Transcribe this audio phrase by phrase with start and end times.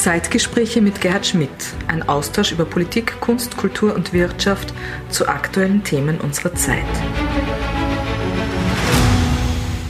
[0.00, 1.50] Zeitgespräche mit Gerhard Schmidt,
[1.86, 4.72] ein Austausch über Politik, Kunst, Kultur und Wirtschaft
[5.10, 6.86] zu aktuellen Themen unserer Zeit.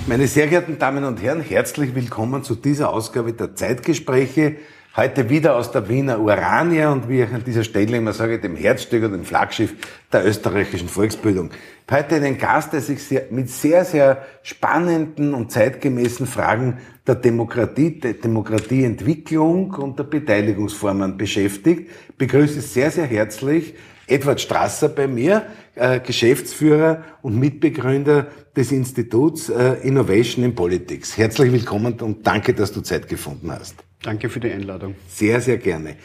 [0.09, 4.57] Meine sehr geehrten Damen und Herren, herzlich willkommen zu dieser Ausgabe der Zeitgespräche.
[4.97, 8.57] Heute wieder aus der Wiener Urania und wie ich an dieser Stelle immer sage, dem
[8.57, 9.73] Herzstück und dem Flaggschiff
[10.13, 11.51] der österreichischen Volksbildung.
[11.89, 18.01] Heute einen Gast, der sich sehr, mit sehr, sehr spannenden und zeitgemäßen Fragen der Demokratie,
[18.01, 21.89] der Demokratieentwicklung und der Beteiligungsformen beschäftigt.
[22.19, 23.75] Begrüße sehr, sehr herzlich
[24.09, 28.27] Edward Strasser bei mir, äh, Geschäftsführer und Mitbegründer
[28.57, 31.17] des Instituts äh, Innovation in Politics.
[31.17, 33.85] Herzlich willkommen und danke, dass du Zeit gefunden hast.
[34.03, 34.95] Danke für die Einladung.
[35.09, 35.97] Sehr, sehr gerne.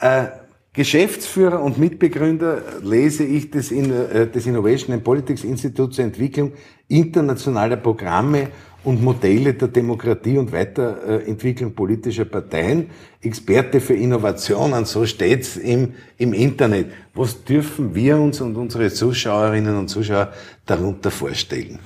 [0.00, 0.26] Äh,
[0.72, 6.52] Geschäftsführer und Mitbegründer lese ich des, In äh, des Innovation and Politics Instituts zur Entwicklung
[6.88, 8.48] internationaler Programme
[8.82, 12.90] und Modelle der Demokratie und Weiterentwicklung politischer Parteien,
[13.22, 16.88] Experte für Innovationen, so steht's im, im Internet.
[17.14, 20.32] Was dürfen wir uns und unsere Zuschauerinnen und Zuschauer
[20.66, 21.78] darunter vorstellen?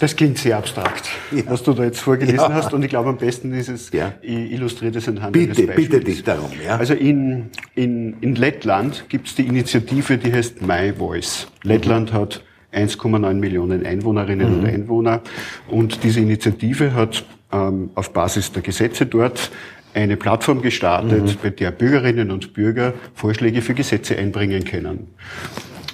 [0.00, 1.42] Das klingt sehr abstrakt, ja.
[1.46, 2.52] was du da jetzt vorgelesen ja.
[2.52, 2.72] hast.
[2.72, 4.12] Und ich glaube, am besten ist es, ja.
[4.22, 5.88] ich illustriere das anhand bitte, eines Beispiels.
[5.88, 6.50] Bitte dich darum.
[6.64, 6.76] Ja.
[6.76, 11.46] Also in, in, in Lettland gibt es die Initiative, die heißt My Voice.
[11.62, 12.16] Lettland mhm.
[12.16, 14.58] hat 1,9 Millionen Einwohnerinnen mhm.
[14.58, 15.20] und Einwohner.
[15.68, 19.50] Und diese Initiative hat ähm, auf Basis der Gesetze dort
[19.94, 21.36] eine Plattform gestartet, mhm.
[21.40, 25.08] bei der Bürgerinnen und Bürger Vorschläge für Gesetze einbringen können.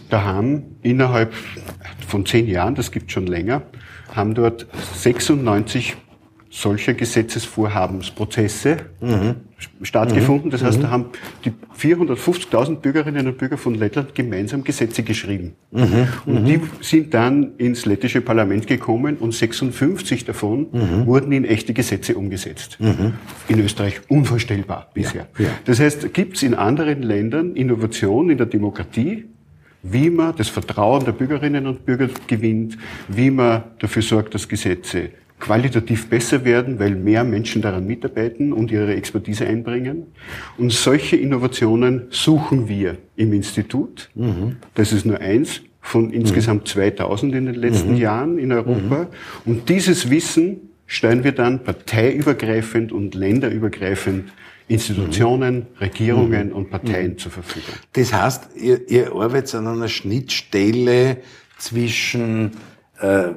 [0.08, 1.34] Da haben innerhalb
[2.06, 3.62] von zehn Jahren, das gibt schon länger,
[4.14, 5.96] haben dort 96
[6.52, 9.36] solcher Gesetzesvorhabensprozesse mhm.
[9.82, 10.50] stattgefunden.
[10.50, 10.82] Das heißt, mhm.
[10.82, 11.04] da haben
[11.44, 15.54] die 450.000 Bürgerinnen und Bürger von Lettland gemeinsam Gesetze geschrieben.
[15.70, 16.08] Mhm.
[16.26, 21.06] Und die sind dann ins lettische Parlament gekommen und 56 davon mhm.
[21.06, 22.78] wurden in echte Gesetze umgesetzt.
[22.80, 23.14] Mhm.
[23.46, 25.28] In Österreich unvorstellbar bisher.
[25.38, 25.44] Ja.
[25.44, 25.50] Ja.
[25.66, 29.26] Das heißt, gibt es in anderen Ländern Innovation in der Demokratie,
[29.82, 32.76] wie man das Vertrauen der Bürgerinnen und Bürger gewinnt,
[33.08, 35.10] wie man dafür sorgt, dass Gesetze
[35.40, 40.08] qualitativ besser werden, weil mehr Menschen daran mitarbeiten und ihre Expertise einbringen.
[40.58, 44.10] Und solche Innovationen suchen wir im Institut.
[44.14, 44.56] Mhm.
[44.74, 47.96] Das ist nur eins von insgesamt 2000 in den letzten mhm.
[47.96, 48.98] Jahren in Europa.
[48.98, 49.06] Mhm.
[49.46, 54.30] Und dieses Wissen stellen wir dann parteiübergreifend und länderübergreifend
[54.70, 55.78] Institutionen, mhm.
[55.80, 56.54] Regierungen mhm.
[56.54, 57.18] und Parteien mhm.
[57.18, 57.74] zur Verfügung.
[57.92, 61.18] Das heißt, ihr, ihr arbeitet an einer Schnittstelle
[61.58, 62.52] zwischen
[63.02, 63.32] äh, äh,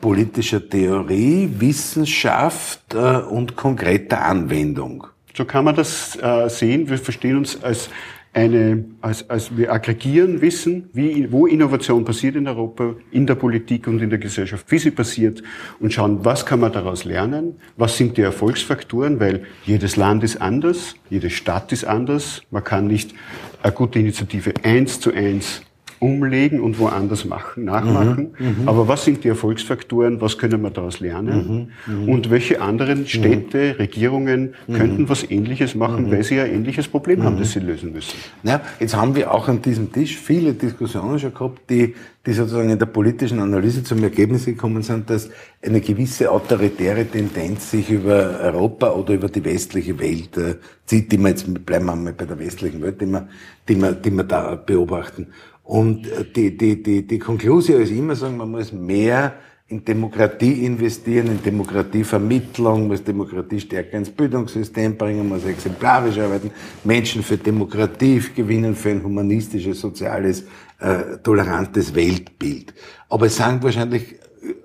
[0.00, 5.06] politischer Theorie, Wissenschaft äh, und konkreter Anwendung.
[5.36, 6.88] So kann man das äh, sehen.
[6.88, 7.88] Wir verstehen uns als
[8.34, 13.86] eine, als, als wir aggregieren Wissen, wie, wo Innovation passiert in Europa, in der Politik
[13.86, 15.42] und in der Gesellschaft, wie sie passiert
[15.78, 20.40] und schauen, was kann man daraus lernen, was sind die Erfolgsfaktoren, weil jedes Land ist
[20.40, 23.14] anders, jede Stadt ist anders, man kann nicht
[23.62, 25.62] eine gute Initiative eins zu eins
[25.98, 28.34] umlegen und woanders machen, nachmachen.
[28.38, 30.20] Mhm, mhm, Aber was sind die Erfolgsfaktoren?
[30.20, 31.70] Was können wir daraus lernen?
[31.86, 32.08] Mhm, mhm.
[32.08, 33.06] und welche anderen mhm.
[33.06, 37.92] Städte, Regierungen könnten was Ähnliches machen, weil sie ein ähnliches Problem haben, das sie lösen
[37.92, 38.16] müssen?
[38.42, 41.94] Ja, jetzt haben wir auch an diesem Tisch viele Diskussionen schon gehabt, die,
[42.26, 45.30] die sozusagen in der politischen Analyse zum Ergebnis gekommen sind, dass
[45.62, 50.56] eine gewisse autoritäre Tendenz sich über Europa oder über die westliche Welt äh,
[50.86, 53.28] zieht, die wir jetzt, bleiben wir mal bei der westlichen Welt, die wir,
[53.68, 55.28] die wir, die wir da beobachten.
[55.64, 59.34] Und äh, die, die, die, die Konklusion ist immer sagen, man muss mehr
[59.66, 66.50] in Demokratie investieren, in Demokratievermittlung, muss Demokratie stärker ins Bildungssystem bringen, muss exemplarisch arbeiten,
[66.84, 70.44] Menschen für Demokratie gewinnen, für ein humanistisches, soziales,
[70.80, 72.74] äh, tolerantes Weltbild.
[73.08, 74.16] Aber es sind wahrscheinlich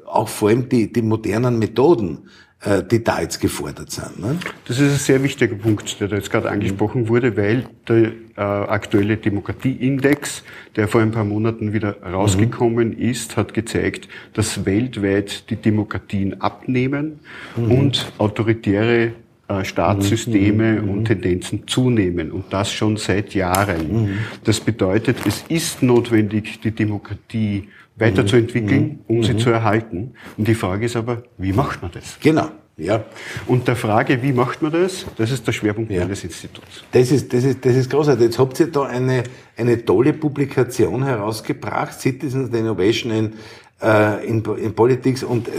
[0.05, 2.27] auch vor allem die, die modernen Methoden,
[2.61, 4.19] äh, die da jetzt gefordert sind.
[4.19, 4.37] Ne?
[4.67, 8.41] Das ist ein sehr wichtiger Punkt, der da jetzt gerade angesprochen wurde, weil der äh,
[8.41, 10.43] aktuelle Demokratieindex,
[10.75, 12.97] der vor ein paar Monaten wieder rausgekommen mhm.
[12.97, 17.21] ist, hat gezeigt, dass weltweit die Demokratien abnehmen
[17.55, 17.71] mhm.
[17.71, 19.13] und autoritäre
[19.47, 20.83] äh, Staatssysteme mhm.
[20.83, 20.89] mhm.
[20.91, 24.03] und Tendenzen zunehmen und das schon seit Jahren.
[24.03, 24.17] Mhm.
[24.44, 27.69] Das bedeutet, es ist notwendig, die Demokratie
[28.00, 29.00] weiterzuentwickeln, mhm.
[29.07, 29.40] um sie mhm.
[29.40, 30.13] zu erhalten.
[30.38, 32.18] Und die Frage ist aber, wie macht man das?
[32.22, 32.50] Genau.
[32.80, 33.04] Ja.
[33.48, 36.01] Und der Frage, wie macht man das, das ist der Schwerpunkt ja.
[36.01, 36.84] meines Instituts.
[36.92, 38.25] Das ist, das ist, das ist großartig.
[38.25, 39.24] Jetzt habt ihr da eine,
[39.57, 43.34] eine tolle Publikation herausgebracht, Citizens Innovation in,
[43.81, 45.51] äh, in, in Politics, und äh,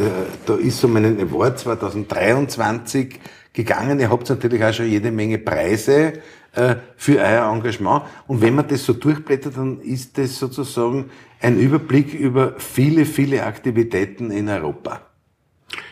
[0.47, 3.21] da ist so mein Award 2023
[3.53, 4.01] gegangen.
[4.01, 6.15] Ihr habt natürlich auch schon jede Menge Preise
[6.55, 8.03] äh, für euer Engagement.
[8.27, 11.11] Und wenn man das so durchblättert, dann ist das sozusagen
[11.41, 15.01] ein Überblick über viele, viele Aktivitäten in Europa.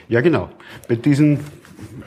[0.08, 0.50] Ja, genau.
[0.88, 1.40] Bei diesen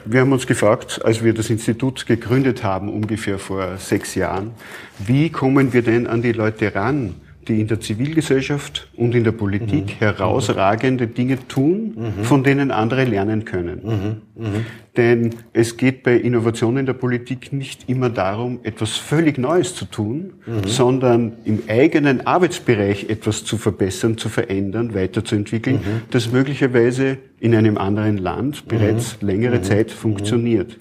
[0.04, 4.52] wir haben uns gefragt, als wir das Institut gegründet haben, ungefähr vor sechs Jahren,
[4.98, 7.14] wie kommen wir denn an die Leute ran,
[7.48, 9.98] die in der Zivilgesellschaft und in der Politik mhm.
[9.98, 12.24] herausragende Dinge tun, mhm.
[12.24, 14.20] von denen andere lernen können.
[14.36, 14.44] Mhm.
[14.44, 14.66] mhm.
[14.94, 19.86] Denn es geht bei Innovation in der Politik nicht immer darum, etwas völlig Neues zu
[19.86, 20.68] tun, mhm.
[20.68, 26.02] sondern im eigenen Arbeitsbereich etwas zu verbessern, zu verändern, weiterzuentwickeln, mhm.
[26.10, 30.78] das möglicherweise in einem anderen Land bereits längere Zeit funktioniert.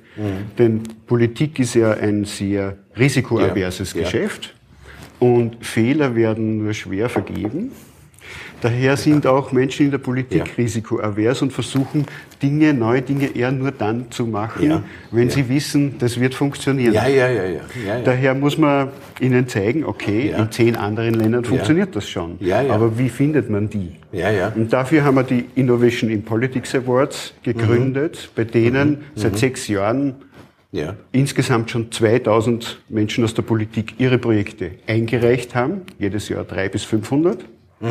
[0.57, 4.01] Denn Politik ist ja ein sehr risikoaverses ja.
[4.01, 4.53] Geschäft.
[4.53, 4.60] Ja
[5.21, 7.71] und Fehler werden nur schwer vergeben.
[8.59, 10.53] Daher sind auch Menschen in der Politik ja.
[10.57, 12.05] risikoavers und versuchen
[12.41, 14.83] Dinge, neue Dinge eher nur dann zu machen, ja.
[15.11, 15.33] wenn ja.
[15.33, 16.93] sie wissen, das wird funktionieren.
[16.93, 17.61] Ja, ja, ja, ja.
[18.03, 18.89] Daher muss man
[19.19, 22.37] ihnen zeigen, okay, in zehn anderen Ländern funktioniert das schon.
[22.69, 23.91] Aber wie findet man die?
[24.11, 24.51] Ja, ja.
[24.55, 28.35] Und dafür haben wir die Innovation in Politics Awards gegründet, mhm.
[28.35, 28.97] bei denen mhm.
[29.15, 29.37] seit mhm.
[29.37, 30.15] sechs Jahren
[30.71, 30.95] ja.
[31.11, 36.83] insgesamt schon 2000 Menschen aus der Politik ihre Projekte eingereicht haben, jedes Jahr drei bis
[36.83, 37.43] 500,
[37.79, 37.87] mhm,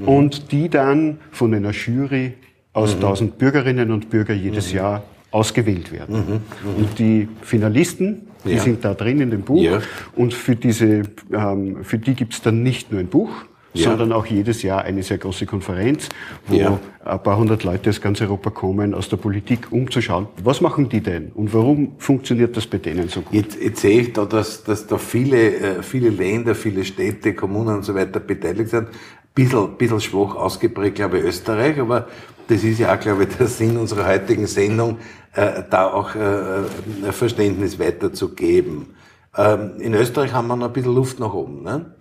[0.00, 0.06] mh.
[0.06, 2.34] und die dann von einer Jury
[2.72, 3.04] aus mhm.
[3.04, 4.78] 1000 Bürgerinnen und Bürgern jedes mhm.
[4.78, 6.16] Jahr ausgewählt werden.
[6.16, 6.76] Mhm, mhm.
[6.76, 8.62] Und die Finalisten, die ja.
[8.62, 9.82] sind da drin in dem Buch, ja.
[10.16, 11.02] und für, diese,
[11.32, 13.30] ähm, für die gibt's dann nicht nur ein Buch,
[13.74, 13.90] ja.
[13.90, 16.08] sondern auch jedes Jahr eine sehr große Konferenz,
[16.46, 16.78] wo ja.
[17.04, 20.60] ein paar hundert Leute aus ganz Europa kommen, aus der Politik, um zu schauen, was
[20.60, 23.34] machen die denn und warum funktioniert das bei denen so gut?
[23.34, 27.76] Jetzt, jetzt sehe ich da, dass, dass da viele, äh, viele Länder, viele Städte, Kommunen
[27.76, 28.88] und so weiter beteiligt sind.
[29.34, 32.08] Bisschen, bisschen schwach ausgeprägt, glaube ich, Österreich, aber
[32.48, 34.98] das ist ja auch, glaube ich, der Sinn unserer heutigen Sendung,
[35.34, 38.94] äh, da auch äh, Verständnis weiterzugeben.
[39.36, 41.62] Ähm, in Österreich haben wir noch ein bisschen Luft nach oben.
[41.62, 41.92] Ne?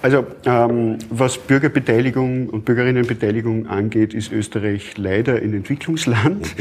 [0.00, 6.54] Also ähm, was Bürgerbeteiligung und Bürgerinnenbeteiligung angeht, ist Österreich leider ein Entwicklungsland.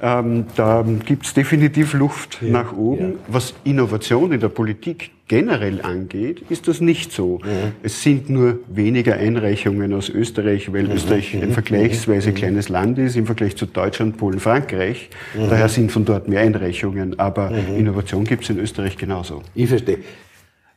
[0.00, 0.20] Ja.
[0.20, 2.48] Ähm, da gibt's definitiv Luft ja.
[2.50, 3.12] nach oben.
[3.12, 3.18] Ja.
[3.28, 7.40] Was Innovation in der Politik generell angeht, ist das nicht so.
[7.84, 10.92] Es sind nur weniger Einreichungen aus Österreich, weil mhm.
[10.92, 11.52] Österreich ein mhm.
[11.52, 12.34] vergleichsweise mhm.
[12.34, 15.08] kleines Land ist im Vergleich zu Deutschland, Polen, Frankreich.
[15.36, 17.18] Daher sind von dort mehr Einreichungen.
[17.20, 17.52] Aber.
[17.76, 19.42] Innovation gibt's in Österreich genauso.
[19.54, 19.98] Ich verstehe.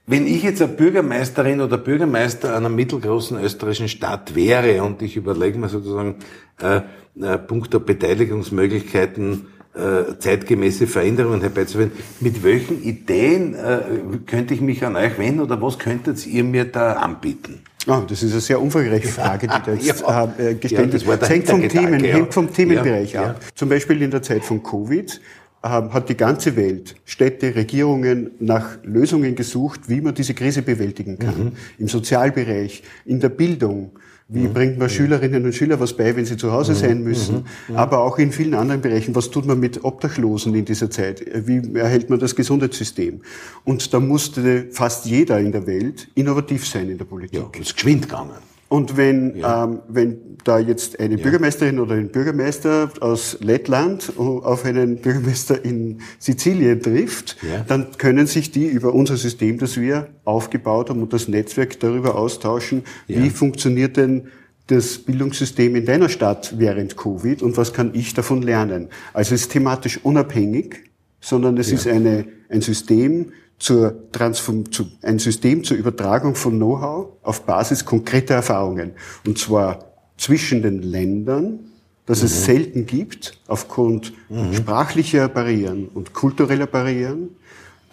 [0.06, 5.58] Wenn ich jetzt eine Bürgermeisterin oder Bürgermeister einer mittelgroßen österreichischen Stadt wäre und ich überlege
[5.58, 6.16] mir sozusagen
[6.62, 6.82] äh,
[7.22, 13.80] äh, punkto Beteiligungsmöglichkeiten äh, zeitgemäße Veränderungen herbeizuführen, mit welchen Ideen äh,
[14.26, 17.62] könnte ich mich an euch wenden oder was könntet ihr mir da anbieten?
[17.88, 20.34] Oh, das ist eine sehr umfangreiche Frage, die da jetzt ja.
[20.38, 21.30] äh, gestellt ja, ist.
[21.30, 22.14] Hängt vom, Themen, ja.
[22.14, 23.40] hängt vom Themenbereich ab.
[23.56, 25.20] Zum Beispiel in der Zeit von Covid
[25.64, 31.46] hat die ganze Welt, Städte, Regierungen nach Lösungen gesucht, wie man diese Krise bewältigen kann.
[31.46, 31.52] Mhm.
[31.78, 33.92] Im Sozialbereich, in der Bildung.
[34.28, 34.54] Wie mhm.
[34.54, 36.78] bringt man Schülerinnen und Schüler was bei, wenn sie zu Hause mhm.
[36.78, 37.36] sein müssen?
[37.36, 37.44] Mhm.
[37.70, 37.76] Mhm.
[37.78, 39.16] Aber auch in vielen anderen Bereichen.
[39.16, 41.24] Was tut man mit Obdachlosen in dieser Zeit?
[41.48, 43.22] Wie erhält man das Gesundheitssystem?
[43.64, 47.40] Und da musste fast jeder in der Welt innovativ sein in der Politik.
[47.40, 48.53] Ja, ist geschwind gegangen.
[48.74, 49.66] Und wenn, ja.
[49.66, 51.22] ähm, wenn da jetzt eine ja.
[51.22, 57.64] Bürgermeisterin oder ein Bürgermeister aus Lettland auf einen Bürgermeister in Sizilien trifft, ja.
[57.68, 62.16] dann können sich die über unser System, das wir aufgebaut haben und das Netzwerk darüber
[62.16, 64.30] austauschen, wie funktioniert denn
[64.66, 68.88] das Bildungssystem in deiner Stadt während Covid und was kann ich davon lernen.
[69.14, 70.90] Also es ist thematisch unabhängig,
[71.22, 77.14] sondern es ist eine, ein System, zur Transform zu, ein System zur Übertragung von Know-how
[77.22, 78.92] auf Basis konkreter Erfahrungen.
[79.26, 81.60] Und zwar zwischen den Ländern,
[82.06, 82.26] das mhm.
[82.26, 84.54] es selten gibt, aufgrund mhm.
[84.54, 87.30] sprachlicher Barrieren und kultureller Barrieren,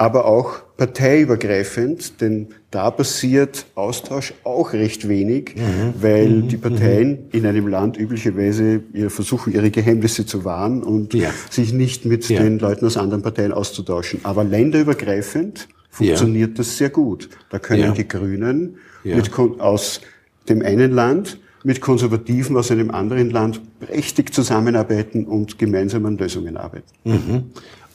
[0.00, 5.92] aber auch parteiübergreifend, denn da passiert Austausch auch recht wenig, mhm.
[6.00, 6.48] weil mhm.
[6.48, 7.18] die Parteien mhm.
[7.32, 11.28] in einem Land üblicherweise versuchen, ihre Geheimnisse zu wahren und ja.
[11.50, 12.42] sich nicht mit ja.
[12.42, 14.20] den Leuten aus anderen Parteien auszutauschen.
[14.22, 16.56] Aber länderübergreifend funktioniert ja.
[16.56, 17.28] das sehr gut.
[17.50, 20.00] Da können die Grünen mit, aus
[20.48, 26.56] dem einen Land mit Konservativen aus einem anderen Land prächtig zusammenarbeiten und gemeinsam an Lösungen
[26.56, 26.88] arbeiten.
[27.04, 27.42] Mhm.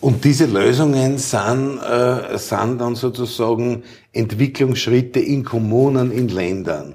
[0.06, 3.82] Und diese Lösungen sind, äh, sind dann sozusagen
[4.14, 6.94] Entwicklungsschritte in Kommunen, in Ländern.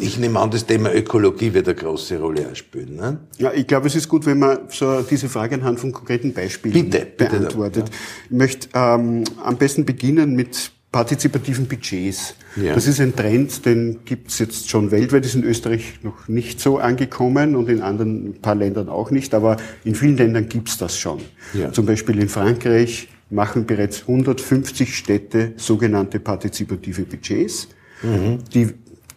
[0.00, 2.96] Ich nehme an, das Thema Ökologie wird eine große Rolle spielen.
[2.96, 3.18] Ne?
[3.36, 6.88] Ja, ich glaube, es ist gut, wenn man so diese Frage anhand von konkreten Beispielen
[6.88, 7.84] bitte, beantwortet.
[7.84, 8.24] Bitte, ja.
[8.24, 12.34] Ich möchte ähm, am besten beginnen mit partizipativen Budgets.
[12.56, 12.74] Ja.
[12.74, 16.60] Das ist ein Trend, den gibt es jetzt schon weltweit, ist in Österreich noch nicht
[16.60, 20.68] so angekommen und in anderen ein paar Ländern auch nicht, aber in vielen Ländern gibt
[20.68, 21.20] es das schon.
[21.52, 21.72] Ja.
[21.72, 27.68] Zum Beispiel in Frankreich machen bereits 150 Städte sogenannte partizipative Budgets.
[28.02, 28.38] Mhm.
[28.54, 28.68] Die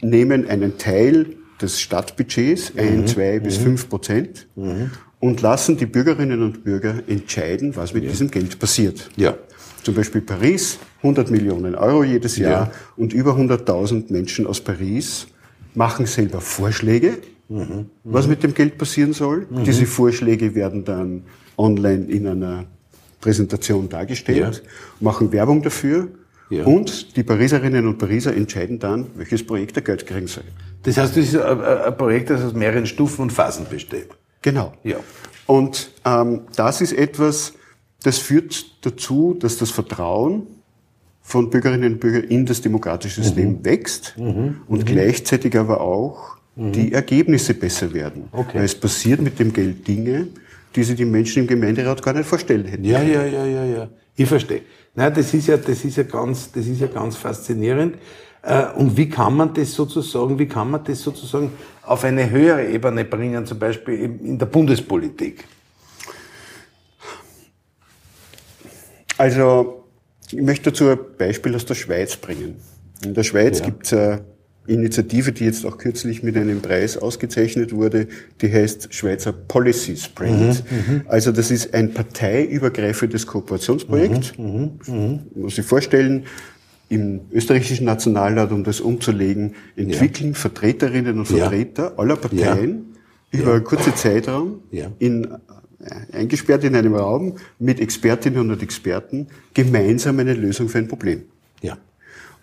[0.01, 3.07] nehmen einen Teil des Stadtbudgets, ein, mhm.
[3.07, 3.63] zwei bis mhm.
[3.63, 4.91] fünf Prozent, mhm.
[5.19, 9.09] und lassen die Bürgerinnen und Bürger entscheiden, was mit diesem Geld passiert.
[9.15, 9.37] Ja.
[9.83, 12.71] Zum Beispiel Paris, 100 Millionen Euro jedes Jahr Ja.
[12.97, 15.27] und über 100.000 Menschen aus Paris
[15.75, 17.85] machen selber Vorschläge, Mhm.
[18.03, 19.47] was mit dem Geld passieren soll.
[19.65, 21.23] Diese Vorschläge werden dann
[21.57, 22.65] online in einer
[23.21, 24.63] Präsentation dargestellt,
[24.99, 26.09] machen Werbung dafür
[26.49, 26.65] Ja.
[26.65, 30.43] und die Pariserinnen und Pariser entscheiden dann, welches Projekt der Geld kriegen soll.
[30.83, 34.09] Das heißt, das ist ein Projekt, das aus mehreren Stufen und Phasen besteht.
[34.41, 34.73] Genau.
[34.83, 34.97] Ja.
[35.47, 37.53] Und ähm, das ist etwas,
[38.03, 40.43] das führt dazu, dass das Vertrauen
[41.21, 43.65] von Bürgerinnen und Bürgern in das demokratische System Mhm.
[43.65, 44.15] wächst
[44.67, 48.23] und gleichzeitig aber auch die Ergebnisse besser werden.
[48.33, 48.39] Mhm.
[48.39, 48.57] Okay.
[48.57, 50.27] Weil es passiert mit dem Geld Dinge,
[50.75, 52.83] die sich die Menschen im Gemeinderat gar nicht vorstellen hätten.
[52.83, 53.89] Ja, ja, ja, ja, ja.
[54.15, 54.61] Ich verstehe.
[54.95, 57.95] Nein, das ist ja, das ist ja ganz, das ist ja ganz faszinierend.
[58.41, 61.51] Äh, Und wie kann man das sozusagen, wie kann man das sozusagen
[61.83, 65.45] auf eine höhere Ebene bringen, zum Beispiel in der Bundespolitik?
[69.19, 69.83] Also,
[70.31, 72.55] ich möchte dazu ein Beispiel aus der Schweiz bringen.
[73.03, 73.65] In der Schweiz Ja.
[73.65, 74.21] gibt es eine
[74.65, 78.07] Initiative, die jetzt auch kürzlich mit einem Preis ausgezeichnet wurde,
[78.41, 80.63] die heißt Schweizer Policy Sprint.
[81.07, 84.35] also das ist ein parteiübergreifendes Kooperationsprojekt.
[84.37, 86.25] Muss sich vorstellen,
[86.87, 91.37] im österreichischen Nationalrat, um das umzulegen, entwickeln Vertreterinnen und Ja.
[91.49, 92.95] Vertreter aller Parteien
[93.31, 94.91] über einen kurzen Zeitraum Ja.
[94.97, 95.27] in
[96.11, 101.23] eingesperrt in einem Raum mit Expertinnen und Experten gemeinsam eine Lösung für ein Problem
[101.61, 101.77] Ja.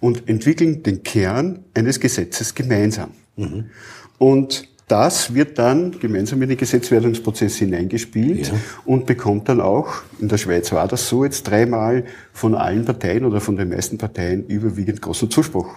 [0.01, 3.11] und entwickeln den Kern eines Gesetzes gemeinsam.
[4.19, 8.55] Und das wird dann gemeinsam in den Gesetzwerdungsprozess hineingespielt Ja.
[8.85, 9.89] und bekommt dann auch,
[10.21, 13.99] in der Schweiz war das so, jetzt dreimal von allen Parteien oder von den meisten
[13.99, 15.75] Parteien überwiegend großen Zuspruch.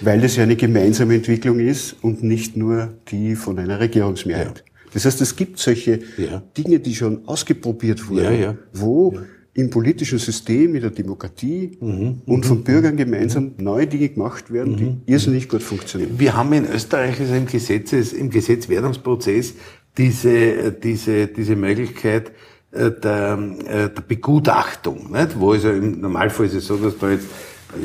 [0.00, 4.64] Weil es ja eine gemeinsame Entwicklung ist und nicht nur die von einer Regierungsmehrheit.
[4.96, 6.42] Das heißt, es gibt solche Ja.
[6.56, 8.54] Dinge, die schon ausgeprobiert wurden, Ja, ja.
[8.72, 9.14] wo
[9.52, 11.76] im politischen System, in der Demokratie
[12.24, 16.12] und von Bürgern gemeinsam neue Dinge gemacht werden, die irrsinnig gut funktionieren.
[16.18, 19.52] Wir haben in Österreich also im, Gesetzes, im Gesetzwerdungsprozess
[19.98, 22.32] diese, diese, diese Möglichkeit
[22.72, 25.38] äh, der, äh, der Begutachtung, nicht?
[25.38, 27.26] wo also im Normalfall ist es so, dass da jetzt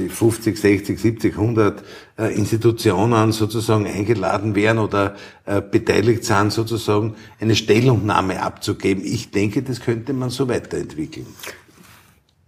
[0.10, 1.84] 50, 60, 70, 100
[2.18, 9.04] äh, Institutionen sozusagen eingeladen werden oder äh, beteiligt sind, sozusagen eine Stellungnahme abzugeben.
[9.04, 11.26] Ich denke, das könnte man so weiterentwickeln.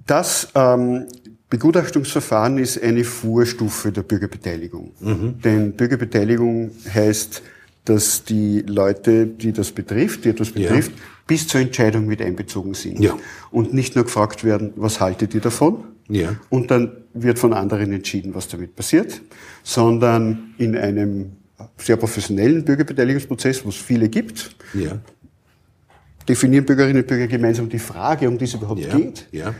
[0.05, 1.05] Das ähm,
[1.49, 4.91] Begutachtungsverfahren ist eine Vorstufe der Bürgerbeteiligung.
[5.43, 7.43] Denn Bürgerbeteiligung heißt,
[7.85, 10.69] dass die Leute, die das betrifft, die etwas Ja.
[10.69, 10.93] betrifft,
[11.27, 12.99] bis zur Entscheidung mit einbezogen sind.
[12.99, 13.15] Ja.
[13.51, 15.83] Und nicht nur gefragt werden, was haltet ihr davon?
[16.13, 16.35] Ja.
[16.49, 19.21] Und dann wird von anderen entschieden, was damit passiert,
[19.63, 21.33] sondern in einem
[21.77, 24.99] sehr professionellen Bürgerbeteiligungsprozess, wo es viele gibt, Ja.
[26.27, 28.95] definieren Bürgerinnen und Bürger gemeinsam die Frage, um die es überhaupt Ja.
[28.97, 29.53] geht Ja.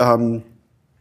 [0.00, 0.42] ähm,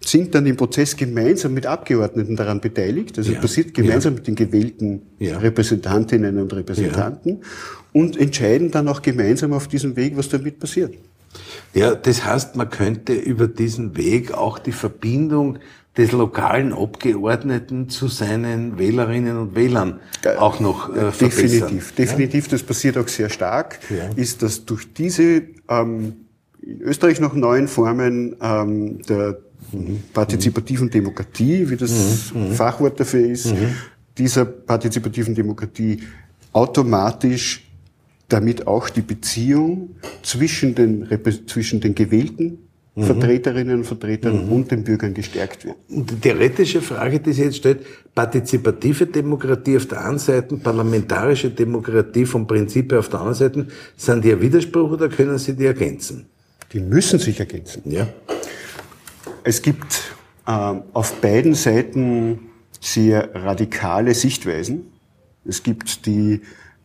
[0.04, 3.20] sind dann im Prozess gemeinsam mit Abgeordneten daran beteiligt.
[3.20, 3.40] Also Ja.
[3.40, 5.38] passiert gemeinsam mit den gewählten Ja.
[5.38, 7.42] Repräsentantinnen und Repräsentanten
[7.94, 10.96] und entscheiden dann auch gemeinsam auf diesem Weg, was damit passiert.
[11.74, 15.60] Ja, das heißt, man könnte über diesen Weg auch die Verbindung
[15.98, 20.00] des lokalen Abgeordneten zu seinen Wählerinnen und Wählern
[20.38, 21.50] auch noch äh, verbessern.
[21.50, 22.48] Definitiv, definitiv.
[22.48, 23.80] Das passiert auch sehr stark.
[23.90, 24.10] Ja.
[24.16, 26.14] Ist, dass durch diese ähm,
[26.62, 29.40] in Österreich noch neuen Formen ähm, der
[30.14, 33.54] partizipativen Demokratie, wie das Fachwort dafür ist,
[34.18, 36.02] dieser partizipativen Demokratie
[36.52, 37.71] automatisch
[38.32, 41.08] damit auch die Beziehung zwischen den,
[41.48, 42.60] zwischen den gewählten
[42.98, 45.78] Vertreterinnen und Vertretern und den Bürgern gestärkt wird.
[45.90, 51.50] Und die theoretische Frage, die sich jetzt stellt, partizipative Demokratie auf der einen Seite, parlamentarische
[51.52, 55.56] Demokratie vom Prinzip her auf der anderen Seite, sind die ein Widerspruch oder können sie
[55.56, 56.26] die ergänzen?
[56.74, 57.82] Die müssen sich ergänzen.
[57.86, 58.08] Ja.
[59.46, 62.40] Es gibt ähm, auf beiden Seiten
[62.82, 64.92] sehr radikale Sichtweisen.
[65.46, 66.42] Es gibt die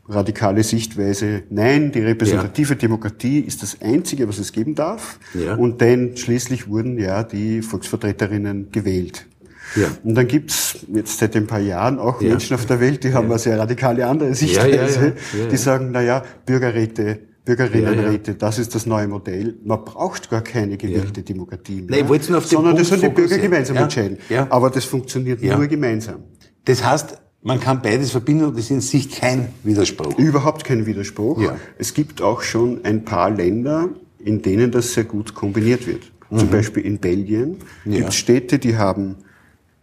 [0.09, 5.19] radikale Sichtweise, nein, die repräsentative Demokratie ist das Einzige, was es geben darf.
[5.35, 5.55] Ja.
[5.55, 9.27] Und dann schließlich wurden ja die Volksvertreterinnen gewählt.
[9.75, 9.89] Ja.
[10.05, 12.31] Und dann gibt's jetzt seit ein paar Jahren auch Ja.
[12.31, 14.71] Menschen auf der Welt, die haben eine sehr radikale andere Sichtweise,
[15.01, 15.13] ja, ja.
[15.39, 15.47] Ja, ja.
[15.51, 19.55] die sagen, na ja, Bürgerräte, Bürgerinnenräte, das ist das neue Modell.
[19.65, 22.89] Man braucht gar keine gewählte Demokratie mehr, Nein, ich nur auf den sondern Punkt das
[22.89, 24.19] sollen die Bürger gemeinsam Ja, entscheiden.
[24.29, 24.47] ja.
[24.51, 25.57] Aber das funktioniert Ja.
[25.57, 26.25] nur gemeinsam.
[26.65, 30.19] Das heißt, man kann beides verbinden und das ist in sich kein Widerspruch.
[30.19, 31.41] Überhaupt kein Widerspruch.
[31.41, 31.57] Ja.
[31.79, 33.89] Es gibt auch schon ein paar Länder,
[34.19, 36.03] in denen das sehr gut kombiniert wird.
[36.37, 37.93] Zum Beispiel in Belgien Mhm.
[37.93, 37.99] Ja.
[37.99, 39.15] gibt es Städte, die haben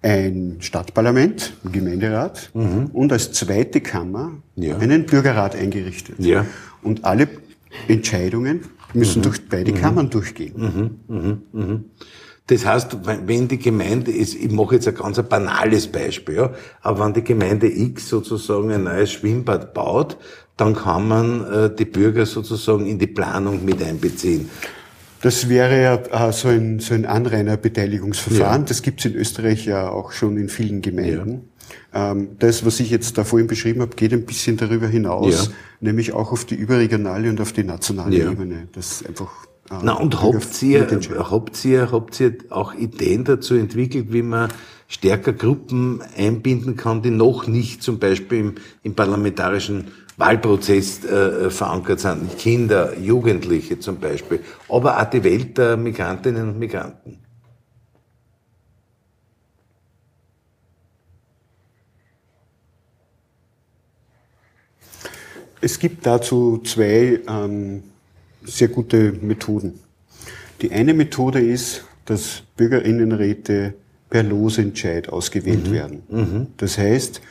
[0.02, 4.64] ein Stadtparlament, ein Gemeinderat und als zweite Kammer Mhm.
[4.64, 4.78] Ja.
[4.78, 6.16] einen Bürgerrat eingerichtet.
[6.20, 6.46] Ja.
[6.82, 7.30] Und alle
[7.88, 8.60] Entscheidungen
[8.94, 9.24] müssen mhm.
[9.24, 9.76] durch beide mhm.
[9.76, 11.00] Kammern durchgehen.
[12.48, 17.06] Das heißt, wenn die Gemeinde ist, ich mache jetzt ein ganz banales Beispiel, ja, aber
[17.06, 20.18] wenn die Gemeinde X sozusagen ein neues Schwimmbad baut,
[20.58, 24.50] dann kann man äh, die Bürger sozusagen in die Planung mit einbeziehen.
[25.22, 28.64] Das wäre ja äh, so ein, so ein Anrainerbeteiligungsverfahren.
[28.64, 28.68] Ja.
[28.68, 31.50] Das gibt's in Österreich ja auch schon in vielen Gemeinden.
[31.94, 32.12] Ja.
[32.12, 35.54] Ähm, das, was ich jetzt da vorhin beschrieben habe, geht ein bisschen darüber hinaus, ja.
[35.80, 38.68] nämlich auch auf die überregionale und auf die nationale Ebene.
[38.74, 40.88] Das einfach äh, Na und habt ihr,
[41.30, 44.50] habt ihr, habt ihr auch Ideen dazu entwickelt, wie man
[44.88, 49.88] stärker Gruppen einbinden kann, die noch nicht zum Beispiel im, im parlamentarischen
[50.18, 56.60] Wahlprozess äh, verankert sind, Kinder, Jugendliche zum Beispiel, aber auch die Welt der Migrantinnen und
[56.60, 57.20] Migranten.
[65.62, 67.84] Es gibt dazu zwei ähm,
[68.46, 69.80] sehr gute Methoden.
[70.62, 73.74] Die eine Methode ist, dass Bürgerinnenräte
[74.10, 75.72] per Losentscheid ausgewählt mhm.
[75.72, 76.04] werden.
[76.10, 76.48] Mhm.
[76.58, 77.22] Das heißt,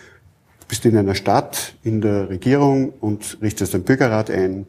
[0.73, 4.65] bist in einer Stadt, in der Regierung und richtest einen Bürgerrat ein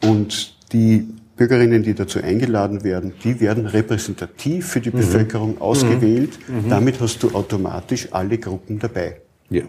[0.00, 4.98] und die Bürgerinnen, die dazu eingeladen werden, die werden repräsentativ für die mhm.
[4.98, 6.38] Bevölkerung ausgewählt.
[6.46, 6.66] Mhm.
[6.66, 6.68] mhm.
[6.68, 9.22] Damit hast du automatisch alle Gruppen dabei.
[9.48, 9.62] Ja.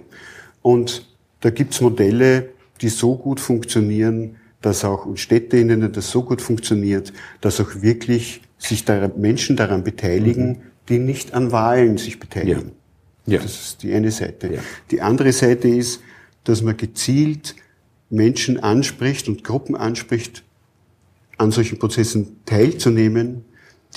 [0.62, 1.04] Und
[1.40, 2.50] da gibt's Modelle,
[2.82, 7.60] die so gut funktionieren, dass auch und Städte, in denen das so gut funktioniert, dass
[7.60, 10.58] auch wirklich sich da Menschen daran beteiligen, mhm.
[10.90, 12.72] die nicht an Wahlen sich beteiligen.
[13.26, 13.36] Ja.
[13.36, 13.40] Ja.
[13.40, 14.54] Das ist die eine Seite.
[14.54, 14.62] Ja.
[14.90, 16.02] Die andere Seite ist,
[16.44, 17.56] dass man gezielt
[18.10, 20.44] Menschen anspricht und Gruppen anspricht,
[21.38, 23.46] an solchen Prozessen teilzunehmen,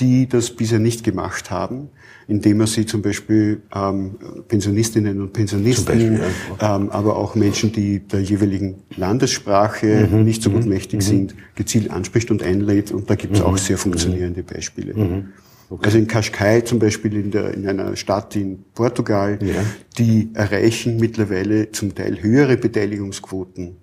[0.00, 1.88] die das bisher nicht gemacht haben,
[2.26, 4.16] indem man sie zum Beispiel ähm,
[4.48, 6.20] Pensionistinnen und Pensionisten, Beispiel,
[6.60, 6.76] ja.
[6.76, 10.24] ähm, aber auch Menschen, die der jeweiligen Landessprache mhm.
[10.24, 10.70] nicht so gut mhm.
[10.70, 11.04] mächtig mhm.
[11.04, 12.92] sind, gezielt anspricht und einlädt.
[12.92, 13.46] Und da gibt es mhm.
[13.46, 14.46] auch sehr funktionierende mhm.
[14.46, 14.94] Beispiele.
[15.70, 15.86] Okay.
[15.86, 19.62] Also in Cascais zum Beispiel in, der, in einer Stadt in Portugal, ja.
[19.98, 23.76] die erreichen mittlerweile zum Teil höhere Beteiligungsquoten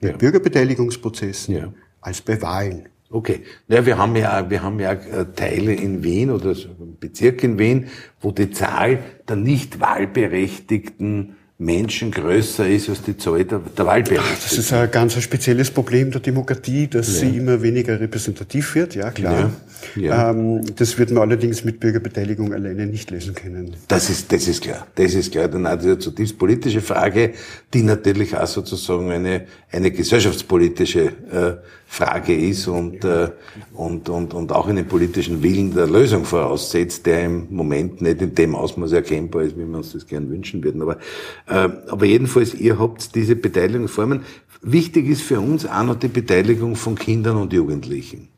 [0.00, 1.72] bei Bürgerbeteiligungsprozessen ja.
[2.00, 2.88] als bei Wahlen.
[3.12, 3.42] Okay.
[3.66, 6.54] Ja, wir haben ja, wir haben ja äh, Teile in Wien oder
[7.00, 7.88] Bezirk in Wien,
[8.20, 14.38] wo die Zahl der nicht wahlberechtigten Menschen größer ist als die Zahl der, der Wahlberechtigten.
[14.42, 17.28] Das ist ein ganz spezielles Problem der Demokratie, dass ja.
[17.28, 19.40] sie immer weniger repräsentativ wird, ja klar.
[19.40, 19.50] Ja.
[19.96, 20.30] Ja.
[20.30, 23.76] Ähm, das wird man allerdings mit Bürgerbeteiligung alleine nicht lösen können.
[23.88, 24.86] Das ist, das ist klar.
[24.94, 25.48] Das ist klar.
[25.48, 27.32] Dann hat es eine zutiefst politische Frage,
[27.72, 31.00] die natürlich auch sozusagen eine, eine gesellschaftspolitische
[31.32, 31.52] äh,
[31.86, 33.30] Frage ist und, äh,
[33.74, 38.32] und, und, und auch einen politischen Willen der Lösung voraussetzt, der im Moment nicht in
[38.32, 40.82] dem Ausmaß erkennbar ist, wie wir uns das gern wünschen würden.
[40.82, 40.98] Aber,
[41.54, 44.22] aber jedenfalls, ihr habt diese Beteiligungsformen.
[44.62, 48.28] Wichtig ist für uns auch noch die Beteiligung von Kindern und Jugendlichen.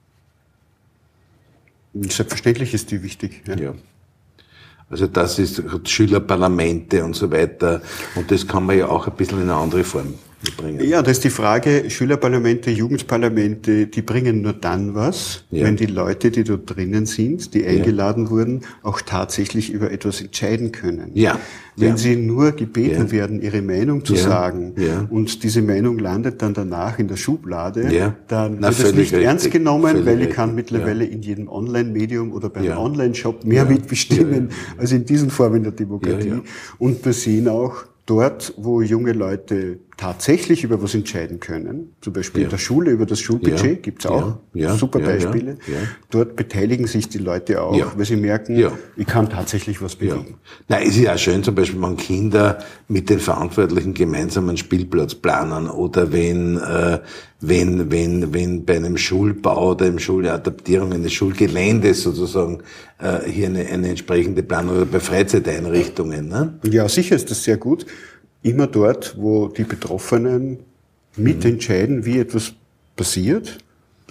[1.94, 3.42] Selbstverständlich ist die wichtig.
[3.46, 3.56] Ja.
[3.56, 3.74] ja.
[4.88, 7.82] Also das ist Schülerparlamente und so weiter.
[8.14, 10.14] Und das kann man ja auch ein bisschen in eine andere Form
[10.50, 10.84] bringen.
[10.86, 15.64] Ja, das ist die Frage, Schülerparlamente, Jugendparlamente, die bringen nur dann was, ja.
[15.64, 18.30] wenn die Leute, die dort drinnen sind, die eingeladen ja.
[18.30, 21.12] wurden, auch tatsächlich über etwas entscheiden können.
[21.14, 21.38] Ja.
[21.76, 21.96] Wenn ja.
[21.96, 24.74] sie nur gebeten werden, ihre Meinung zu sagen
[25.08, 29.24] und diese Meinung landet dann danach in der Schublade, dann Na, wird es nicht richtig.
[29.24, 34.50] ernst genommen, völlig weil ich kann mittlerweile in jedem Online-Medium oder beim Online-Shop mehr mitbestimmen
[34.76, 36.42] als in diesen Formen der Demokratie.
[36.78, 42.42] Und wir sehen auch, dort, wo junge Leute tatsächlich über was entscheiden können, zum Beispiel
[42.42, 42.46] ja.
[42.46, 43.74] in der Schule über das Schulbudget, ja.
[43.74, 44.74] gibt's auch ja.
[44.74, 45.58] super Beispiele.
[46.10, 50.36] Dort beteiligen sich die Leute auch, weil sie merken, ich kann tatsächlich was bewegen.
[50.68, 55.14] Na, es ist ja schön, zum Beispiel, wenn Kinder mit den Verantwortlichen gemeinsam einen Spielplatz
[55.14, 57.00] planen oder wenn, äh,
[57.40, 62.62] wenn, wenn, wenn bei einem Schulbau oder im Schuladaptierung eines Schulgeländes sozusagen
[62.98, 66.28] äh, hier eine, eine entsprechende Planung oder bei Freizeiteinrichtungen.
[66.28, 66.58] Ne?
[66.64, 67.86] Ja, sicher ist das sehr gut
[68.42, 70.58] immer dort, wo die Betroffenen
[71.16, 72.54] mitentscheiden, wie etwas
[72.96, 73.58] passiert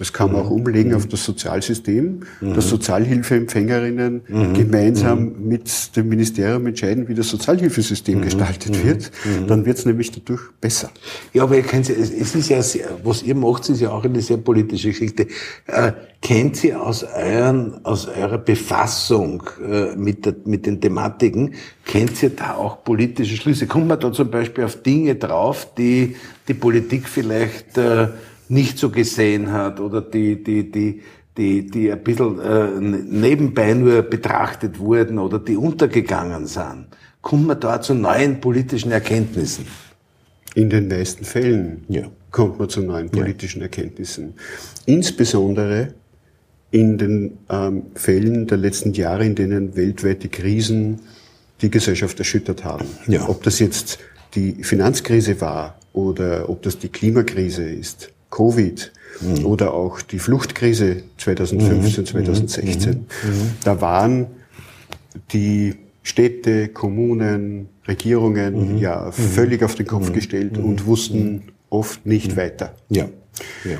[0.02, 0.56] das kann man auch mhm.
[0.56, 2.54] umlegen auf das Sozialsystem, mhm.
[2.54, 4.52] dass Sozialhilfeempfängerinnen mhm.
[4.52, 5.46] gemeinsam mhm.
[5.46, 8.22] mit dem Ministerium entscheiden, wie das Sozialhilfesystem mhm.
[8.22, 8.84] gestaltet mhm.
[8.84, 9.12] wird.
[9.46, 10.90] Dann wird es nämlich dadurch besser.
[11.32, 14.20] Ja, aber ihr kennt es ist ja, sehr, was ihr macht, ist ja auch eine
[14.20, 15.28] sehr politische Geschichte.
[15.68, 22.20] Äh, kennt ihr aus, euren, aus eurer Befassung äh, mit, der, mit den Thematiken, kennt
[22.24, 23.68] ihr da auch politische Schlüsse?
[23.68, 26.16] Kommt man da zum Beispiel auf Dinge drauf, die
[26.48, 28.08] die Politik vielleicht äh,
[28.52, 31.02] nicht so gesehen hat oder die, die, die,
[31.36, 36.86] die, die ein bisschen äh, nebenbei nur betrachtet wurden oder die untergegangen sind,
[37.22, 39.64] kommt man da zu neuen politischen Erkenntnissen?
[40.54, 42.02] In den meisten Fällen Ja.
[42.30, 44.34] kommt man zu neuen politischen Erkenntnissen.
[44.84, 45.94] Insbesondere
[46.70, 51.00] in den ähm, Fällen der letzten Jahre, in denen weltweite Krisen
[51.62, 52.86] die Gesellschaft erschüttert haben.
[53.06, 53.28] Ja.
[53.28, 53.98] Ob das jetzt
[54.34, 58.90] die Finanzkrise war oder ob das die Klimakrise ist, Covid
[59.20, 59.44] Mhm.
[59.46, 63.06] oder auch die Fluchtkrise 2015, 2016.
[63.62, 64.26] Da waren
[65.32, 72.74] die Städte, Kommunen, Regierungen ja völlig auf den Kopf gestellt und wussten oft nicht weiter.
[72.88, 73.08] Ja.
[73.64, 73.78] Ja.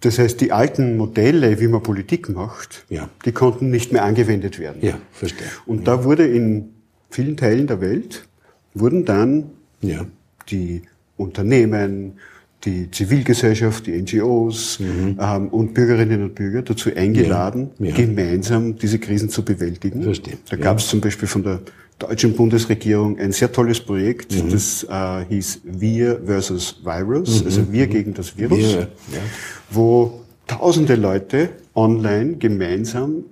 [0.00, 3.08] Das heißt, die alten Modelle, wie man Politik macht, Ja.
[3.24, 4.82] die konnten nicht mehr angewendet werden.
[4.82, 5.46] Ja, verstehe.
[5.66, 6.68] Und da wurde in
[7.10, 8.26] vielen Teilen der Welt,
[8.74, 10.04] wurden dann Ja.
[10.50, 10.82] die
[11.16, 12.18] Unternehmen,
[12.64, 17.84] die Zivilgesellschaft, die NGOs ähm, und Bürgerinnen und Bürger dazu eingeladen, Mhm.
[17.86, 17.96] Ja, ja.
[17.96, 20.02] gemeinsam diese Krisen zu bewältigen.
[20.02, 20.62] Verstehe, Da ja.
[20.62, 21.60] gab es zum Beispiel von der
[21.98, 24.50] deutschen Bundesregierung ein sehr tolles Projekt, Mhm.
[24.50, 28.62] das äh, hieß Wir versus Virus, also wir gegen das Virus, Mhm.
[28.78, 28.88] Wir,
[29.70, 33.24] wo tausende Leute online gemeinsam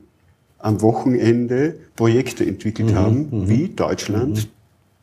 [0.59, 4.49] am Wochenende Projekte entwickelt haben, wie Deutschland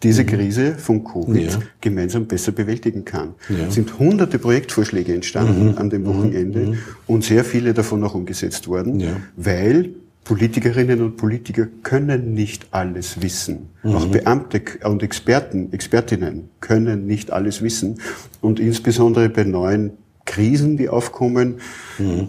[0.03, 1.59] diese Krise von Covid Ja.
[1.81, 3.33] gemeinsam besser bewältigen kann.
[3.49, 3.67] Ja.
[3.67, 8.99] Es sind hunderte Projektvorschläge entstanden an dem Wochenende und sehr viele davon auch umgesetzt worden,
[8.99, 9.17] Ja.
[9.35, 9.89] weil
[10.23, 13.69] Politikerinnen und Politiker können nicht alles wissen.
[13.83, 17.99] Auch Beamte und Experten, Expertinnen können nicht alles wissen.
[18.41, 19.91] Und insbesondere bei neuen
[20.27, 21.55] Krisen, die aufkommen,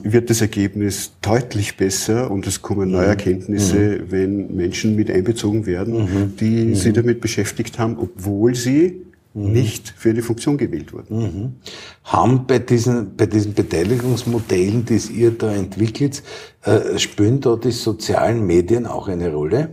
[0.03, 6.35] wird das Ergebnis deutlich besser und es kommen neue Erkenntnisse, wenn Menschen mit einbezogen werden,
[6.41, 9.03] die sich damit beschäftigt haben, obwohl sie
[9.35, 11.57] nicht für eine Funktion gewählt wurden.
[12.05, 16.23] Haben bei diesen, bei diesen Beteiligungsmodellen, die ihr da entwickelt,
[16.63, 19.69] äh, spielen da die sozialen Medien auch eine Rolle?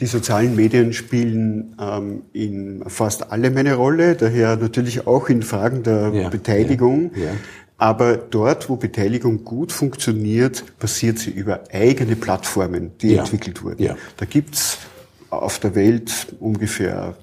[0.00, 5.82] Die sozialen Medien spielen ähm, in fast allem eine Rolle, daher natürlich auch in Fragen
[5.82, 7.12] der Ja, Beteiligung.
[7.14, 7.30] ja, ja.
[7.76, 13.82] Aber dort, wo Beteiligung gut funktioniert, passiert sie über eigene Plattformen, die entwickelt wurden.
[14.18, 14.78] Da gibt's
[15.30, 17.16] auf der Welt ungefähr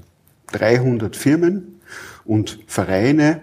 [0.54, 1.80] 300 Firmen
[2.26, 3.42] und Vereine,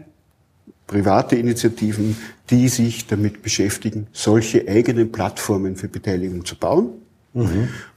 [0.89, 2.17] private Initiativen,
[2.51, 6.89] die sich damit beschäftigen, solche eigenen Plattformen für Beteiligung zu bauen.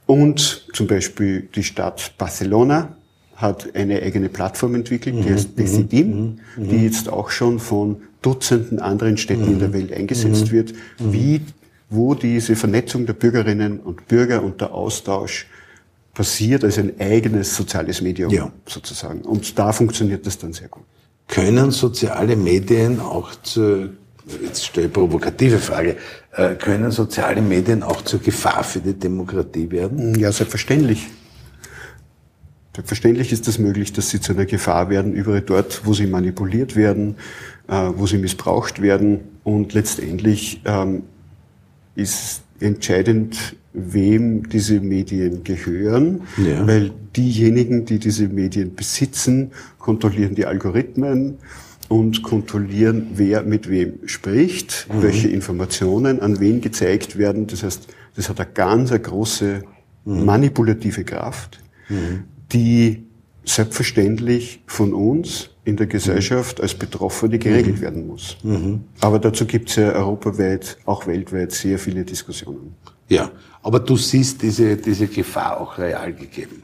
[0.06, 2.96] Und zum Beispiel die Stadt Barcelona
[3.36, 9.16] hat eine eigene Plattform entwickelt, die heißt Decidim, die jetzt auch schon von Dutzenden anderen
[9.16, 11.40] Städten in der Welt eingesetzt wird, wie,
[11.88, 15.46] wo diese Vernetzung der Bürgerinnen und Bürger und der Austausch
[16.14, 18.50] passiert als ein eigenes soziales Medium Ja.
[18.66, 19.20] sozusagen.
[19.20, 20.82] Und da funktioniert das dann sehr gut.
[21.28, 23.90] Können soziale Medien auch zu,
[24.42, 25.96] jetzt stelle ich provokative Frage,
[26.58, 30.14] können soziale Medien auch zur Gefahr für die Demokratie werden?
[30.18, 31.08] Ja, selbstverständlich.
[32.74, 36.76] Selbstverständlich ist es möglich, dass sie zu einer Gefahr werden, überall dort, wo sie manipuliert
[36.76, 37.16] werden,
[37.66, 39.20] äh, wo sie missbraucht werden.
[39.42, 41.02] Und letztendlich ähm,
[41.96, 46.64] ist entscheidend, wem diese Medien gehören, Ja.
[46.66, 51.38] weil diejenigen, die diese Medien besitzen, kontrollieren die Algorithmen
[51.88, 57.46] und kontrollieren, wer mit wem spricht, welche Informationen an wen gezeigt werden.
[57.46, 59.62] Das heißt, das hat eine ganz eine große
[60.04, 61.60] manipulative Kraft,
[62.52, 63.04] die
[63.44, 68.36] selbstverständlich von uns in der Gesellschaft als Betroffene geregelt werden muss.
[69.00, 72.74] Aber dazu gibt es ja europaweit, auch weltweit sehr viele Diskussionen.
[73.08, 73.30] Ja,
[73.62, 76.62] aber du siehst diese, diese Gefahr auch real gegeben.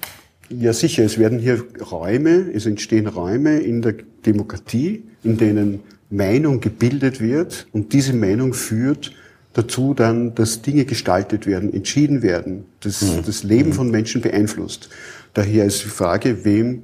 [0.51, 1.05] Ja, sicher.
[1.05, 3.95] Es werden hier Räume, es entstehen Räume in der
[4.27, 5.81] Demokratie, in denen
[6.11, 9.13] Meinung gebildet wird und diese Meinung führt
[9.55, 14.91] dazu dann, dass Dinge gestaltet werden, entschieden werden, das, das Leben von Menschen beeinflusst.
[15.33, 16.83] Daher ist die Frage, wem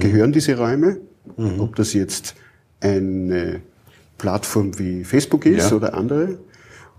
[0.00, 0.98] gehören diese Räume?
[1.58, 2.34] Ob das jetzt
[2.80, 3.60] eine
[4.18, 5.76] Plattform wie Facebook ist Ja.
[5.76, 6.38] oder andere.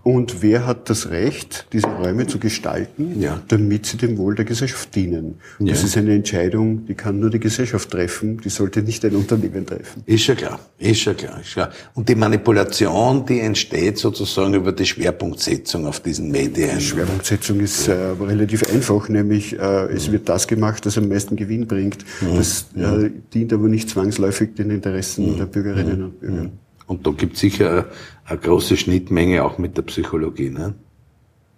[0.02, 3.42] Und wer hat das Recht, diese Räume zu gestalten, Ja.
[3.48, 5.34] damit sie dem Wohl der Gesellschaft dienen?
[5.58, 5.86] Das Ja.
[5.86, 10.02] ist eine Entscheidung, die kann nur die Gesellschaft treffen, die sollte nicht ein Unternehmen treffen.
[10.06, 11.70] Ist schon klar, ist schon klar, ist klar.
[11.94, 16.78] Und die Manipulation, die entsteht sozusagen über die Schwerpunktsetzung auf diesen Medien.
[16.78, 21.36] Die Schwerpunktsetzung ist äh, relativ einfach, nämlich äh, es wird das gemacht, das am meisten
[21.36, 21.98] Gewinn bringt.
[22.36, 26.50] Das äh, dient aber nicht zwangsläufig den Interessen der Bürgerinnen und Bürger.
[26.90, 27.84] Und da gibt sicher eine,
[28.24, 30.50] eine große Schnittmenge auch mit der Psychologie.
[30.50, 30.74] Ne?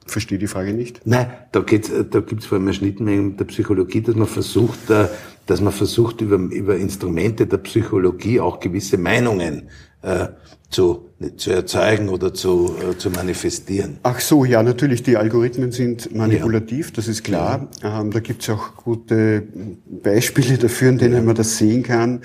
[0.05, 1.01] Verstehe die Frage nicht.
[1.07, 4.27] Nein, da, geht's, da gibt es vor allem eine Schnittmenge mit der Psychologie, dass man
[4.27, 5.09] versucht, äh,
[5.47, 9.71] dass man versucht über, über Instrumente der Psychologie auch gewisse Meinungen
[10.03, 10.29] äh,
[10.71, 13.99] zu, zu erzeugen oder zu, äh, zu manifestieren.
[14.03, 16.93] Ach so, ja, natürlich, die Algorithmen sind manipulativ, ja.
[16.97, 17.69] das ist klar.
[17.83, 18.01] Ja.
[18.01, 19.43] Ähm, da gibt es auch gute
[19.87, 21.23] Beispiele dafür, in denen ja.
[21.23, 22.23] man das sehen kann.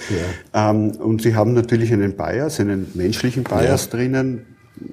[0.54, 4.46] Ähm, und sie haben natürlich einen Bias, einen menschlichen Bias drinnen.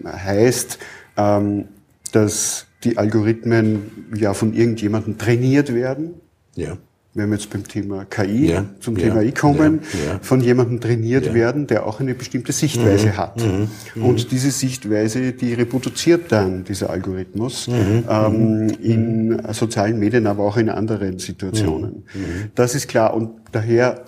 [0.04, 0.78] Heißt,
[1.16, 1.66] ähm,
[2.12, 6.14] dass die Algorithmen ja von irgendjemandem trainiert werden.
[6.56, 6.76] Ja
[7.14, 10.80] wenn wir jetzt beim Thema KI ja, zum ja, Thema I kommen, ja, von jemandem
[10.80, 13.40] trainiert werden, der auch eine bestimmte Sichtweise mhm, hat.
[13.40, 14.04] Mhm, mhm.
[14.04, 20.56] und diese Sichtweise, die reproduziert dann dieser Algorithmus mhm, ähm, in sozialen Medien, aber auch
[20.56, 22.04] in anderen Situationen.
[22.14, 23.14] Mhm, das ist klar.
[23.14, 24.04] Und daher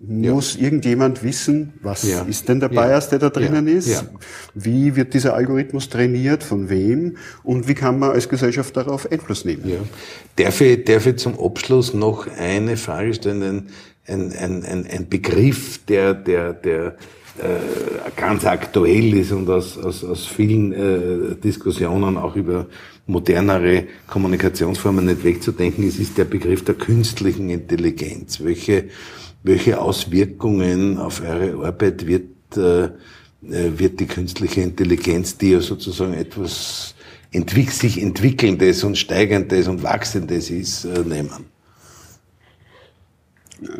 [0.00, 0.64] muss ja.
[0.64, 2.22] irgendjemand wissen, was ja.
[2.22, 4.04] ist denn der Bias, der da drinnen ist?
[4.54, 9.44] Wie wird dieser Algorithmus trainiert, von wem und wie kann man als Gesellschaft darauf Einfluss
[9.44, 9.68] nehmen?
[9.68, 9.76] Ja.
[10.36, 13.68] Darf, ich, darf ich zum Abschluss noch eine Frage stellen,
[14.06, 16.96] ein, ein, ein, ein Begriff, der, der, der
[17.38, 22.66] äh, ganz aktuell ist und aus, aus, aus vielen äh, Diskussionen auch über
[23.06, 28.44] modernere Kommunikationsformen nicht wegzudenken ist, ist der Begriff der künstlichen Intelligenz.
[28.44, 28.84] Welche
[29.42, 32.90] welche Auswirkungen auf eure Arbeit wird, äh, äh,
[33.78, 36.94] wird die künstliche Intelligenz, die ja sozusagen etwas
[37.30, 41.46] entwick sich entwickelndes und steigendes und wachsendes ist, äh, nehmen?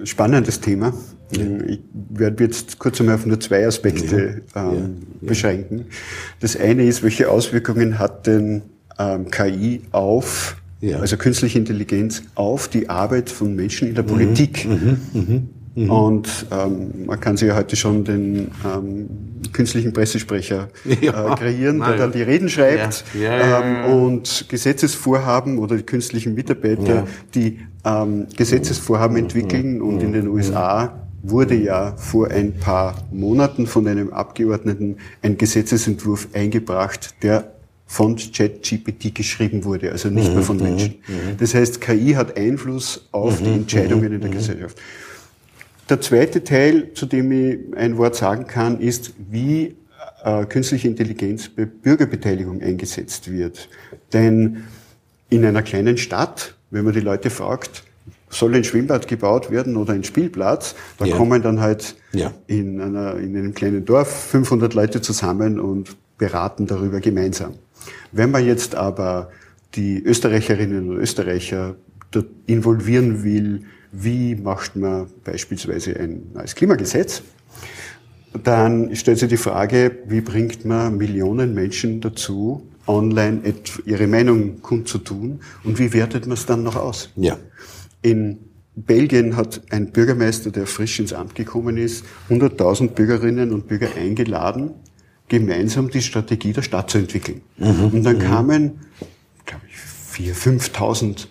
[0.05, 0.93] Spannendes Thema.
[1.31, 4.89] Ich werde jetzt kurz einmal auf nur zwei Aspekte ja, ähm, ja, ja.
[5.21, 5.87] beschränken.
[6.41, 8.63] Das eine ist, welche Auswirkungen hat denn
[8.99, 10.99] ähm, KI auf ja.
[10.99, 14.09] also künstliche Intelligenz, auf die Arbeit von Menschen in der mhm.
[14.09, 14.67] Politik.
[14.67, 15.01] Mhm.
[15.13, 15.49] Mhm.
[15.75, 15.91] mhm.
[15.91, 19.09] Und ähm, man kann sich ja heute schon den ähm,
[19.53, 20.69] künstlichen Pressesprecher
[21.01, 21.33] ja.
[21.33, 23.61] äh, kreieren, der dann die Reden schreibt ja.
[23.61, 29.25] Ähm, und Gesetzesvorhaben oder die künstlichen Mitarbeiter, die ähm, Gesetzesvorhaben mhm.
[29.25, 29.81] entwickeln.
[29.81, 30.33] Und in den mhm.
[30.33, 37.58] USA wurde ja vor ein paar Monaten von einem Abgeordneten ein Gesetzesentwurf eingebracht, der
[37.89, 40.95] von ChatGPT geschrieben wurde, also nicht mehr von mhm, Menschen.
[41.09, 41.37] Mhm, mhm.
[41.39, 44.79] Das heißt, KI hat Einfluss auf die Entscheidungen in der Gesellschaft.
[45.89, 49.75] Der zweite Teil, zu dem ich ein Wort sagen kann, ist, wie
[50.23, 53.71] äh, künstliche Intelligenz bei Bürgerbeteiligung eingesetzt wird.
[54.13, 54.65] Denn
[55.31, 57.85] in einer kleinen Stadt, wenn man die Leute fragt,
[58.29, 61.17] soll ein Schwimmbad gebaut werden oder ein Spielplatz, da ja.
[61.17, 62.35] kommen dann halt ja.
[62.47, 67.55] in, einer, in einem kleinen Dorf 500 Leute zusammen und beraten darüber gemeinsam.
[68.13, 69.31] Wenn man jetzt aber
[69.75, 71.77] die Österreicherinnen und Österreicher
[72.47, 77.23] involvieren will, wie macht man beispielsweise ein neues Klimagesetz,
[78.45, 83.43] dann stellt sich die Frage, wie bringt man Millionen Menschen dazu, online
[83.85, 87.11] ihre Meinung kundzutun und wie wertet man es dann noch aus?
[87.17, 87.39] Ja.
[88.03, 88.39] In
[88.75, 94.71] Belgien hat ein Bürgermeister, der frisch ins Amt gekommen ist, 100.000 Bürgerinnen und Bürger eingeladen,
[95.29, 97.43] gemeinsam die Strategie der Stadt zu entwickeln.
[97.59, 97.91] Mhm.
[97.93, 98.81] Und dann kamen,
[99.45, 101.27] glaube ich, 4.000, 5.000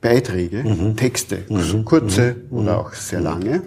[0.00, 0.96] Beiträge, mhm.
[0.96, 1.84] Texte, mhm.
[1.84, 2.56] kurze mhm.
[2.56, 3.62] oder auch sehr lange.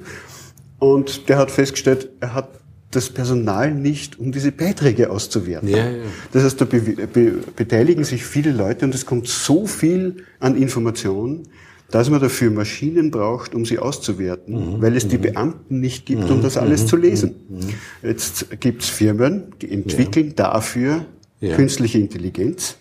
[0.80, 2.50] Und der hat festgestellt, er hat
[2.92, 5.70] das Personal nicht, um diese Beiträge auszuwerten.
[5.70, 6.04] Ja, ja.
[6.32, 10.56] Das heißt, da be be beteiligen sich viele Leute und es kommt so viel an
[10.56, 11.48] Informationen,
[11.94, 14.82] dass man dafür Maschinen braucht, um sie auszuwerten, mhm.
[14.82, 15.22] weil es die mhm.
[15.22, 16.42] Beamten nicht gibt, um mhm.
[16.42, 16.88] das alles mhm.
[16.88, 17.36] zu lesen.
[17.48, 17.60] Mhm.
[18.02, 20.34] Jetzt gibt's Firmen, die entwickeln ja.
[20.34, 21.06] dafür
[21.40, 21.56] ja.
[21.56, 22.78] künstliche Intelligenz,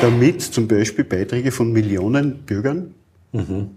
[0.00, 2.94] damit zum Beispiel Beiträge von Millionen Bürgern
[3.32, 3.70] mhm.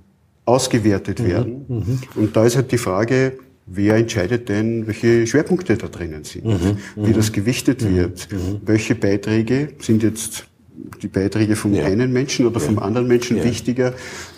[0.45, 1.99] ausgewertet werden.
[2.13, 6.45] Und da ist halt die Frage, wer entscheidet denn, welche Schwerpunkte da drinnen sind,
[6.95, 8.27] wie das gewichtet wird,
[8.63, 10.45] welche Beiträge sind jetzt
[11.01, 11.85] die Beiträge vom ja.
[11.85, 13.43] einen Menschen oder vom anderen Menschen ja.
[13.43, 13.93] wichtiger.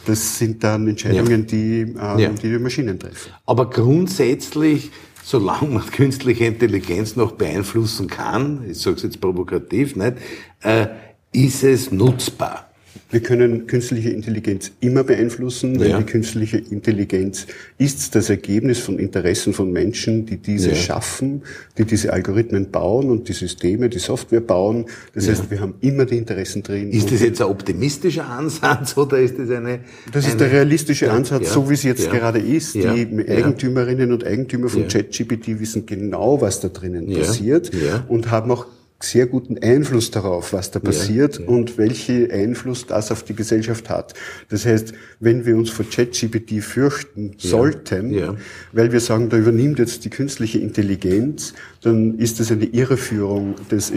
[0.06, 3.32] Das sind dann Entscheidungen, die, ähm, die die Maschinen treffen.
[3.46, 4.92] Aber grundsätzlich,
[5.24, 10.16] solange man künstliche Intelligenz noch beeinflussen kann, ich sage es jetzt provokativ, nicht,
[10.62, 10.88] äh,
[11.32, 12.73] ist es nutzbar.
[13.14, 16.00] Wir können künstliche Intelligenz immer beeinflussen, weil ja.
[16.00, 17.46] die künstliche Intelligenz
[17.78, 20.76] ist das Ergebnis von Interessen von Menschen, die diese ja.
[20.76, 21.44] schaffen,
[21.78, 24.88] die diese Algorithmen bauen und die Systeme, die Software bauen.
[25.14, 25.34] Das ja.
[25.34, 26.90] heißt, wir haben immer die Interessen drin.
[26.90, 29.82] Ist das jetzt ein optimistischer Ansatz oder ist das eine?
[30.12, 32.74] Das eine, ist der realistische Ansatz, so wie es jetzt gerade ist.
[32.74, 37.70] Die Eigentümerinnen und Eigentümer von ChatGPT wissen genau, was da drinnen passiert
[38.08, 38.66] und haben auch
[39.00, 41.48] sehr guten Einfluss darauf, was da passiert ja, ja.
[41.48, 44.14] und welchen Einfluss das auf die Gesellschaft hat.
[44.50, 48.38] Das heißt, wenn wir uns vor ChatGPT fürchten ja, sollten,
[48.72, 53.92] weil wir sagen, da übernimmt jetzt die künstliche Intelligenz, dann ist das eine Irreführung, des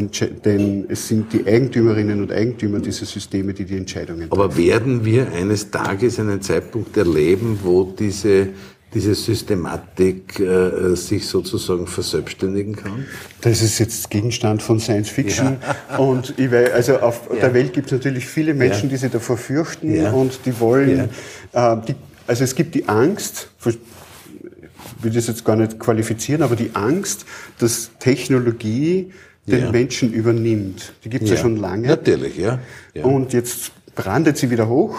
[0.45, 4.33] denn es sind die Eigentümerinnen und Eigentümer dieser Systeme, die die Entscheidungen treffen.
[4.33, 8.49] Aber werden wir eines Tages einen Zeitpunkt erleben, wo diese
[8.97, 13.05] diese Systematik äh, sich sozusagen verselbstständigen kann?
[13.43, 15.59] Das ist jetzt Gegenstand von Science Fiction.
[15.91, 15.99] Ja.
[15.99, 17.41] Und ich weiß, also auf ja.
[17.41, 18.89] der Welt gibt es natürlich viele Menschen, ja.
[18.89, 21.11] die sich davor fürchten und die wollen,
[21.53, 21.95] äh, die,
[22.27, 23.79] also es gibt die Angst, ich
[25.03, 27.27] will das jetzt gar nicht qualifizieren, aber die Angst,
[27.59, 29.13] dass Technologie
[29.47, 30.95] den Menschen übernimmt.
[31.05, 31.37] Die gibt es ja.
[31.37, 31.87] schon lange.
[31.87, 32.59] Natürlich, ja.
[33.03, 34.97] Und jetzt brandet sie wieder hoch.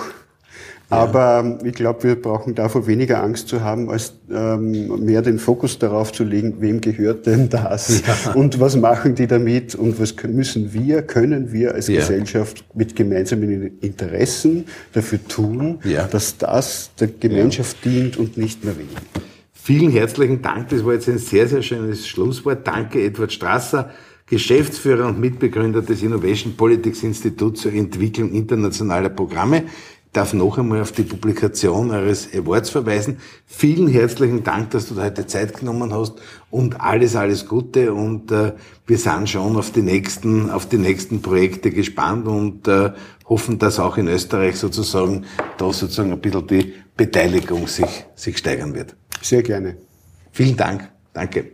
[0.89, 5.37] Aber ähm, ich glaube, wir brauchen davor weniger Angst zu haben, als ähm, mehr den
[5.37, 8.31] Fokus darauf zu legen, wem gehört denn das ja.
[8.33, 11.99] und was machen die damit und was müssen wir, können wir als ja.
[11.99, 16.05] Gesellschaft mit gemeinsamen Interessen dafür tun, ja.
[16.05, 19.01] dass das der Gemeinschaft dient und nicht mehr weniger.
[19.51, 20.69] Vielen herzlichen Dank.
[20.69, 22.65] Das war jetzt ein sehr, sehr schönes Schlusswort.
[22.65, 23.89] Danke, Edward Strasser.
[24.29, 29.63] Geschäftsführer und Mitbegründer des Innovation Politics Instituts zur Entwicklung internationaler Programme
[30.13, 33.17] darf noch einmal auf die Publikation eures Awards verweisen.
[33.45, 36.13] Vielen herzlichen Dank, dass du da heute Zeit genommen hast
[36.49, 38.53] und alles, alles Gute und äh,
[38.85, 42.91] wir sind schon auf die nächsten, auf die nächsten Projekte gespannt und äh,
[43.25, 45.25] hoffen, dass auch in Österreich sozusagen
[45.57, 48.95] da sozusagen ein bisschen die Beteiligung sich, sich steigern wird.
[49.21, 49.77] Sehr gerne.
[50.31, 50.89] Vielen Dank.
[51.13, 51.51] Danke.